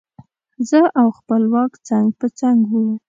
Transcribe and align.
زه 0.69 0.79
او 0.99 1.07
خپلواک 1.19 1.71
څنګ 1.87 2.07
په 2.19 2.27
څنګ 2.39 2.59
وو. 2.71 2.85